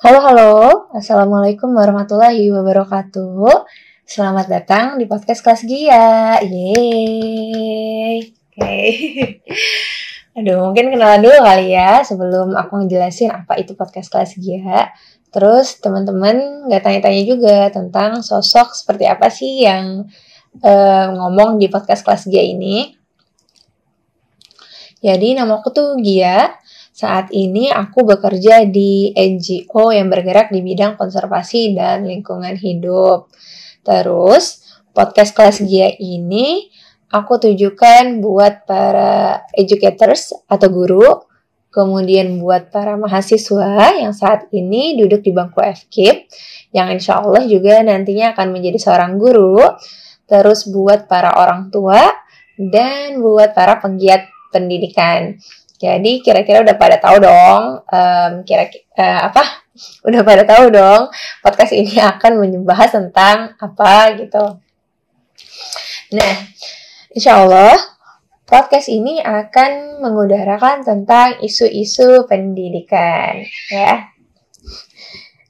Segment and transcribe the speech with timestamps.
[0.00, 0.52] Halo halo,
[0.96, 3.68] Assalamualaikum warahmatullahi wabarakatuh.
[4.08, 6.40] Selamat datang di podcast kelas Gia.
[6.40, 8.32] Yeay.
[8.32, 8.80] Oke.
[10.40, 14.88] Aduh, mungkin kenalan dulu kali ya sebelum aku ngejelasin apa itu podcast kelas Gia.
[15.28, 20.08] Terus teman-teman nggak tanya-tanya juga tentang sosok seperti apa sih yang
[20.64, 22.96] uh, ngomong di podcast kelas Gia ini.
[25.04, 26.56] Jadi nama aku tuh Gia,
[27.00, 33.32] saat ini aku bekerja di NGO yang bergerak di bidang konservasi dan lingkungan hidup.
[33.80, 34.60] Terus,
[34.92, 36.68] podcast kelas Gia ini
[37.08, 41.08] aku tujukan buat para educators atau guru,
[41.72, 46.28] kemudian buat para mahasiswa yang saat ini duduk di bangku FKIP,
[46.76, 49.56] yang insya Allah juga nantinya akan menjadi seorang guru,
[50.28, 52.12] terus buat para orang tua,
[52.60, 55.40] dan buat para penggiat pendidikan.
[55.80, 59.44] Jadi kira-kira udah pada tahu dong, um, kira-kira uh, apa?
[60.06, 61.08] Udah pada tahu dong,
[61.40, 64.60] podcast ini akan membahas tentang apa gitu.
[66.12, 66.32] Nah,
[67.16, 67.80] insya Allah
[68.44, 73.40] podcast ini akan mengudarakan tentang isu-isu pendidikan,
[73.72, 74.10] ya.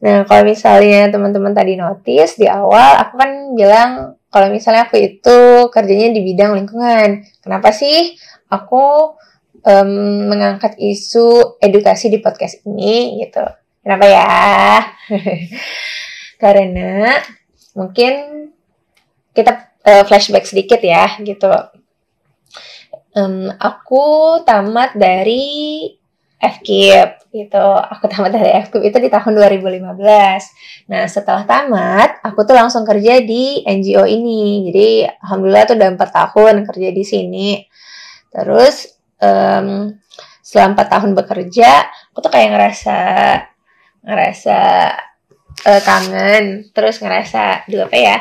[0.00, 3.90] Nah, kalau misalnya teman-teman tadi notice di awal, aku kan bilang
[4.30, 5.38] kalau misalnya aku itu
[5.74, 7.26] kerjanya di bidang lingkungan.
[7.42, 8.14] Kenapa sih
[8.46, 9.16] aku
[9.64, 9.90] um,
[10.28, 13.44] mengangkat isu edukasi di podcast ini gitu.
[13.80, 14.28] Kenapa ya?
[16.42, 17.16] Karena
[17.76, 18.12] mungkin
[19.32, 21.48] kita uh, flashback sedikit ya gitu.
[23.10, 25.86] Um, aku tamat dari
[26.40, 27.66] FKIP gitu.
[27.98, 29.92] Aku tamat dari FKIP itu di tahun 2015.
[30.88, 34.70] Nah, setelah tamat, aku tuh langsung kerja di NGO ini.
[34.72, 34.86] Jadi,
[35.20, 37.48] alhamdulillah tuh udah 4 tahun kerja di sini.
[38.30, 39.94] Terus um,
[40.42, 41.70] selama empat tahun bekerja
[42.10, 42.98] aku tuh kayak ngerasa
[44.04, 44.58] ngerasa
[45.68, 46.72] uh, kangen.
[46.72, 48.18] Terus ngerasa dua apa ya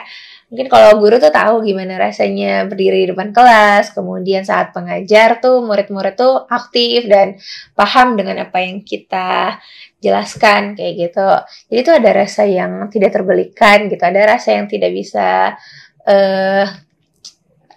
[0.49, 5.61] mungkin kalau guru tuh tahu gimana rasanya berdiri di depan kelas kemudian saat pengajar tuh
[5.61, 7.37] murid-murid tuh aktif dan
[7.77, 9.61] paham dengan apa yang kita
[10.01, 11.29] jelaskan kayak gitu.
[11.69, 15.53] Jadi tuh ada rasa yang tidak terbelikan gitu ada rasa yang tidak bisa
[16.09, 16.65] uh,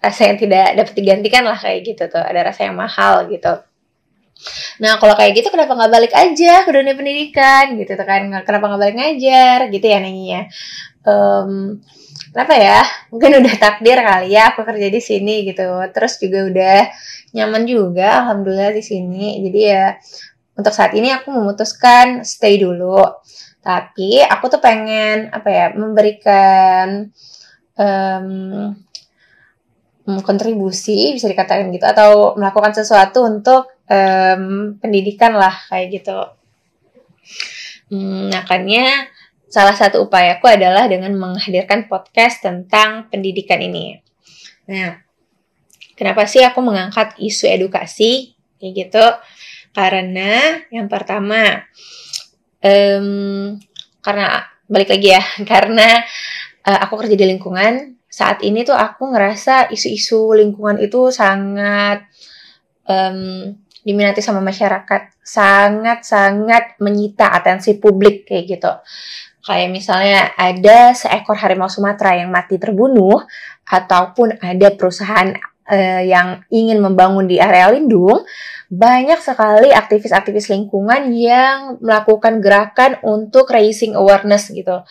[0.03, 2.21] rasa yang tidak dapat digantikan lah kayak gitu tuh.
[2.21, 3.55] Ada rasa yang mahal gitu.
[4.83, 8.27] Nah kalau kayak gitu kenapa nggak balik aja ke dunia pendidikan gitu tuh kan?
[8.43, 10.51] Kenapa nggak balik ngajar gitu ya nanya
[11.07, 11.79] um,
[12.31, 12.81] kenapa ya?
[13.11, 15.67] Mungkin udah takdir kali ya aku kerja di sini gitu.
[15.93, 16.79] Terus juga udah
[17.37, 19.43] nyaman juga alhamdulillah di sini.
[19.43, 19.97] Jadi ya
[20.57, 23.03] untuk saat ini aku memutuskan stay dulu.
[23.63, 27.07] Tapi aku tuh pengen apa ya memberikan
[27.79, 28.75] um,
[30.03, 36.19] kontribusi bisa dikatakan gitu atau melakukan sesuatu untuk um, pendidikan lah kayak gitu.
[37.93, 39.07] Hmm, makanya
[39.53, 44.01] salah satu upayaku adalah dengan menghadirkan podcast tentang pendidikan ini.
[44.67, 44.97] Nah,
[45.95, 49.07] kenapa sih aku mengangkat isu edukasi kayak gitu?
[49.77, 51.69] Karena yang pertama,
[52.65, 53.61] um,
[54.01, 56.01] karena balik lagi ya, karena
[56.67, 62.05] uh, aku kerja di lingkungan saat ini tuh aku ngerasa isu-isu lingkungan itu sangat
[62.85, 63.49] um,
[63.81, 68.73] diminati sama masyarakat, sangat-sangat menyita atensi publik kayak gitu.
[69.43, 73.25] Kayak misalnya ada seekor harimau Sumatera yang mati terbunuh,
[73.67, 75.33] ataupun ada perusahaan
[75.73, 78.29] uh, yang ingin membangun di area lindung,
[78.73, 84.85] banyak sekali aktivis-aktivis lingkungan yang melakukan gerakan untuk raising awareness gitu.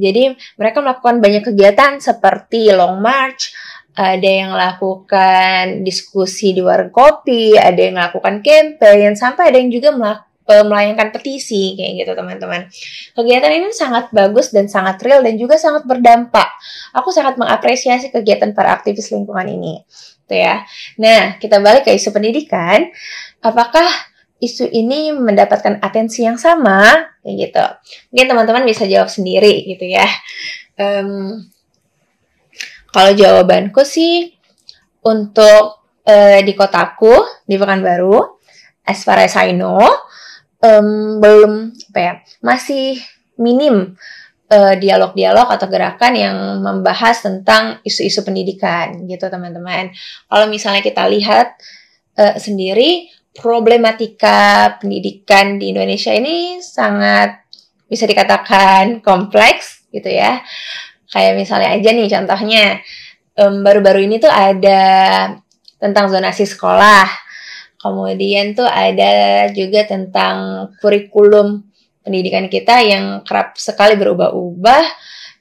[0.00, 3.52] Jadi mereka melakukan banyak kegiatan seperti long march,
[3.94, 9.94] ada yang melakukan diskusi di warung kopi, ada yang melakukan campaign, sampai ada yang juga
[9.94, 12.68] melakukan melayangkan petisi kayak gitu teman-teman.
[13.16, 16.52] Kegiatan ini sangat bagus dan sangat real dan juga sangat berdampak.
[16.92, 19.80] Aku sangat mengapresiasi kegiatan para aktivis lingkungan ini
[20.24, 20.64] gitu ya.
[20.96, 22.88] Nah, kita balik ke isu pendidikan.
[23.44, 23.84] Apakah
[24.40, 26.92] isu ini mendapatkan atensi yang sama?
[27.20, 27.66] Kayak gitu.
[28.12, 30.08] Mungkin teman-teman bisa jawab sendiri gitu ya.
[30.80, 31.44] Um,
[32.88, 34.32] kalau jawabanku sih
[35.04, 38.40] untuk uh, di kotaku di Pekanbaru,
[38.88, 39.80] as far as I know,
[40.64, 42.96] um, belum apa ya, masih
[43.36, 44.00] minim
[44.44, 49.90] Eh, dialog-dialog uh, atau gerakan yang membahas tentang isu-isu pendidikan gitu teman-teman.
[50.28, 51.56] Kalau misalnya kita lihat
[52.20, 57.40] uh, sendiri problematika pendidikan di Indonesia ini sangat
[57.88, 60.44] bisa dikatakan kompleks gitu ya.
[61.08, 62.64] Kayak misalnya aja nih contohnya
[63.34, 64.82] baru-baru um, ini tuh ada
[65.80, 67.23] tentang zonasi sekolah.
[67.84, 71.60] Kemudian tuh ada juga tentang kurikulum
[72.00, 74.84] pendidikan kita yang kerap sekali berubah-ubah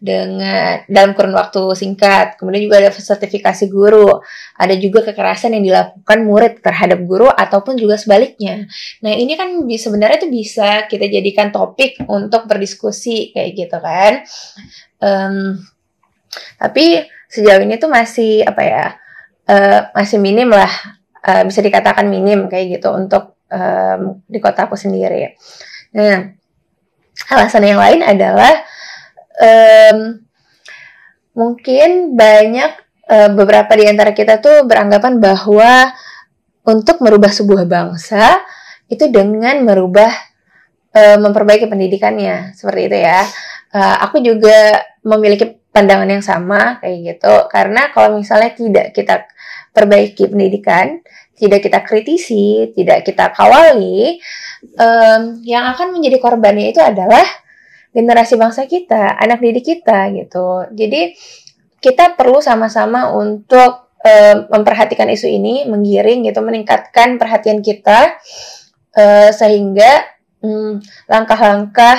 [0.03, 2.35] dengan dalam kurun waktu singkat.
[2.35, 4.19] Kemudian juga ada sertifikasi guru.
[4.59, 8.67] Ada juga kekerasan yang dilakukan murid terhadap guru ataupun juga sebaliknya.
[8.99, 14.27] Nah, ini kan sebenarnya itu bisa kita jadikan topik untuk berdiskusi kayak gitu kan.
[14.99, 15.63] Um,
[16.59, 18.85] tapi sejauh ini tuh masih apa ya?
[19.47, 20.71] Uh, masih minim lah
[21.23, 25.33] uh, bisa dikatakan minim kayak gitu untuk um, di kotaku sendiri.
[25.95, 26.29] Nah,
[27.31, 28.53] alasan yang lain adalah
[29.39, 29.97] um,
[31.33, 32.71] mungkin banyak
[33.09, 35.89] uh, beberapa di antara kita tuh beranggapan bahwa
[36.63, 38.39] untuk merubah sebuah bangsa
[38.87, 40.11] itu dengan merubah
[40.93, 43.21] uh, memperbaiki pendidikannya seperti itu ya.
[43.73, 49.25] Uh, aku juga memiliki pandangan yang sama kayak gitu karena kalau misalnya tidak kita
[49.73, 51.01] perbaiki pendidikan,
[51.33, 54.21] tidak kita kritisi, tidak kita kawali,
[54.77, 57.25] um, yang akan menjadi korbannya itu adalah
[57.89, 60.69] generasi bangsa kita, anak didik kita gitu.
[60.77, 61.17] Jadi
[61.81, 68.13] kita perlu sama-sama untuk uh, memperhatikan isu ini, menggiring gitu, meningkatkan perhatian kita
[68.93, 71.97] uh, sehingga langkah langkah-langkah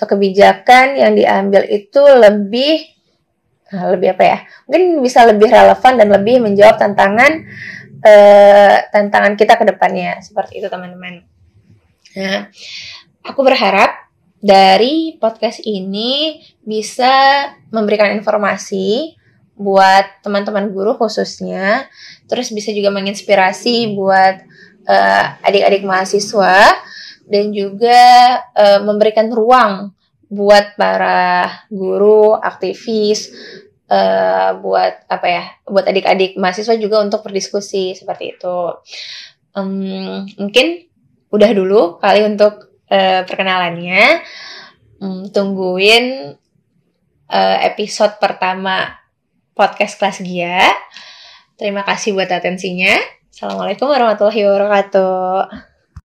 [0.00, 2.88] atau kebijakan yang diambil itu lebih
[3.68, 4.38] uh, lebih apa ya?
[4.64, 7.44] Mungkin bisa lebih relevan dan lebih menjawab tantangan
[8.00, 10.16] uh, tantangan kita ke depannya.
[10.24, 11.20] Seperti itu teman-teman.
[12.16, 12.48] Nah,
[13.20, 14.08] aku berharap
[14.40, 19.20] dari podcast ini bisa memberikan informasi
[19.52, 21.84] buat teman-teman guru khususnya,
[22.24, 24.40] terus bisa juga menginspirasi buat
[24.88, 26.80] uh, adik-adik mahasiswa
[27.30, 28.00] dan juga
[28.58, 29.94] uh, memberikan ruang
[30.26, 33.30] buat para guru, aktivis,
[33.86, 38.58] uh, buat apa ya, buat adik-adik mahasiswa juga untuk berdiskusi seperti itu.
[39.54, 40.90] Um, mungkin
[41.30, 44.22] udah dulu kali untuk uh, perkenalannya.
[45.00, 46.36] Hmm, tungguin
[47.30, 49.00] uh, episode pertama
[49.54, 50.66] podcast kelas Gia.
[51.56, 52.94] Terima kasih buat atensinya.
[53.30, 55.69] Assalamualaikum warahmatullahi wabarakatuh.